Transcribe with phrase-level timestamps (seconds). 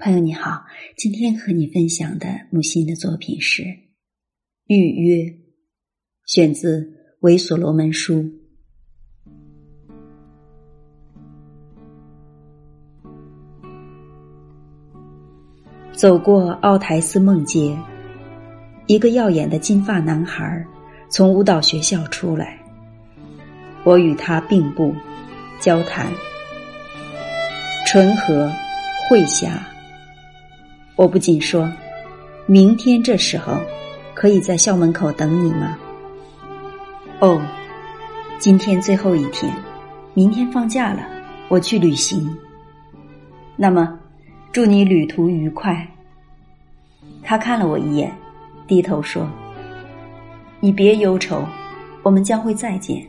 [0.00, 0.64] 朋友你好，
[0.96, 3.62] 今天和你分享的木心的作品是
[4.68, 5.24] 《预约》，
[6.24, 6.82] 选自
[7.18, 8.22] 《维所罗门书》。
[15.92, 17.76] 走过奥台斯梦街，
[18.86, 20.64] 一个耀眼的金发男孩
[21.10, 22.56] 从舞蹈学校出来，
[23.82, 24.94] 我与他并步
[25.58, 26.08] 交谈，
[27.84, 28.48] 纯和
[29.10, 29.60] 慧霞。
[30.98, 31.72] 我不仅说，
[32.46, 33.56] 明天这时候
[34.14, 35.78] 可以在校门口等你吗？
[37.20, 37.40] 哦，
[38.40, 39.54] 今天最后一天，
[40.12, 41.06] 明天放假了，
[41.46, 42.36] 我去旅行。
[43.54, 43.96] 那么，
[44.50, 45.86] 祝你旅途愉快。
[47.22, 48.12] 他看了我一眼，
[48.66, 49.30] 低头说
[50.58, 51.44] ：“你别忧愁，
[52.02, 53.00] 我们将会再见。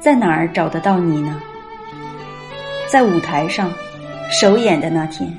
[0.00, 1.40] 在哪儿找得到你呢？
[2.88, 3.72] 在舞台上
[4.28, 5.32] 首演的那天。”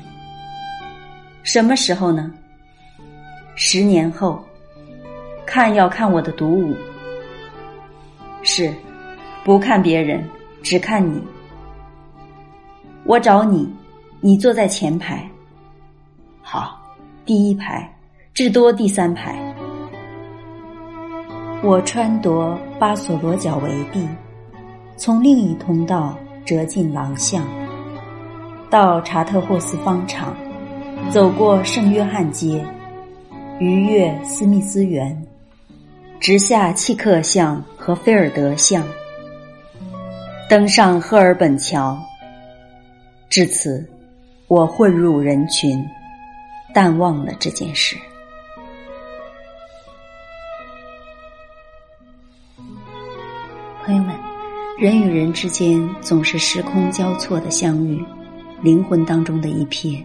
[1.44, 2.32] 什么时候呢？
[3.56, 4.44] 十年后，
[5.46, 6.76] 看要看我的独舞。
[8.44, 8.74] 是，
[9.44, 10.24] 不看别人，
[10.62, 11.22] 只看你。
[13.04, 13.72] 我找你，
[14.20, 15.28] 你坐在前排。
[16.42, 16.80] 好，
[17.26, 17.92] 第一排，
[18.34, 19.36] 至多第三排。
[21.64, 24.08] 我穿夺巴索罗角围地，
[24.96, 27.44] 从另一通道折进廊巷，
[28.70, 30.36] 到查特霍斯方场。
[31.12, 32.66] 走过圣约翰街，
[33.60, 35.28] 逾越斯密斯园，
[36.22, 38.82] 直下契克巷和菲尔德巷，
[40.50, 42.02] 登上赫尔本桥。
[43.30, 43.86] 至此，
[44.48, 45.86] 我混入人群，
[46.74, 47.98] 淡忘了这件事。
[53.84, 54.16] 朋友们，
[54.80, 58.02] 人与人之间总是时空交错的相遇，
[58.62, 60.02] 灵魂当中的一瞥。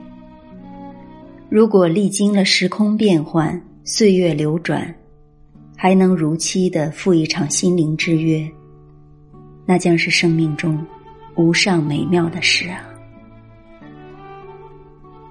[1.56, 4.94] 如果历经了时空变换、岁月流转，
[5.74, 8.46] 还能如期的赴一场心灵之约，
[9.64, 10.78] 那将是生命中
[11.34, 12.84] 无上美妙的事啊！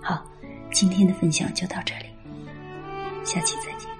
[0.02, 0.26] 好，
[0.72, 2.06] 今天的分享就到这里，
[3.24, 3.95] 下期再见。